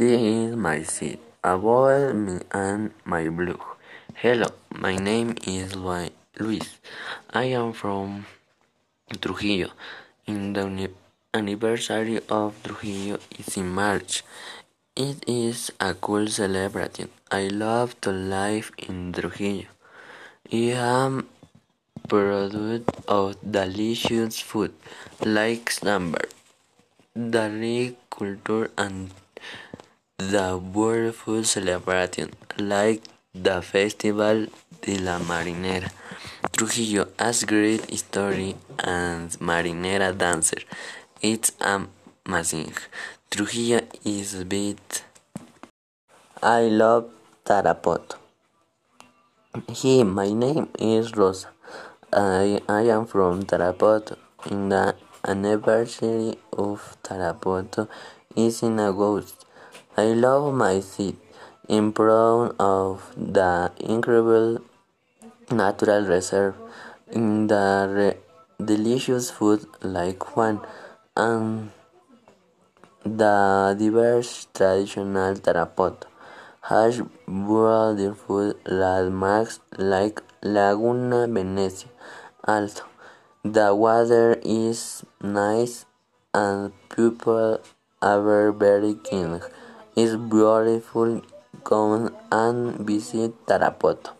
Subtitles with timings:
[0.00, 1.20] This is my seat.
[1.44, 3.60] About me and my blog.
[4.14, 6.80] Hello, my name is Luis.
[7.28, 8.24] I am from
[9.20, 9.68] Trujillo.
[10.26, 10.88] In the
[11.34, 14.24] anniversary of Trujillo is in March.
[14.96, 17.10] It is a cool celebration.
[17.30, 19.68] I love to live in Trujillo.
[20.50, 21.28] I am
[22.08, 24.72] product of delicious food
[25.20, 26.24] like sambar,
[27.14, 29.10] rich culture and
[30.20, 33.02] the beautiful celebration like
[33.34, 34.48] the Festival
[34.82, 35.90] de la Marinera.
[36.52, 40.58] Trujillo has great history and marinera dancer.
[41.22, 42.74] It's amazing.
[43.30, 45.04] Trujillo is bit.
[46.42, 47.10] I love
[47.42, 48.16] Tarapoto.
[49.68, 51.48] Hi, my name is Rosa.
[52.12, 54.18] I, I am from Tarapoto.
[54.50, 54.94] In the
[55.26, 57.88] anniversary of Tarapoto
[58.36, 59.46] is in August.
[60.00, 61.18] I love my city.
[61.68, 64.60] I'm proud of the incredible
[65.50, 66.54] natural reserve
[67.12, 68.16] in the
[68.64, 70.60] delicious food like one
[71.16, 71.70] and
[73.04, 76.06] the diverse traditional Tarapoto
[76.62, 81.88] has beautiful landmarks like Laguna Venecia
[82.46, 82.84] Alto.
[83.44, 85.84] The water is nice
[86.32, 87.60] and people
[88.00, 89.42] are very kind.
[90.00, 91.20] It's beautiful.
[91.62, 94.19] Come and visit Tarapoto.